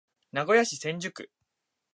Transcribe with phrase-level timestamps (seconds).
[0.31, 1.29] 名古屋市千種区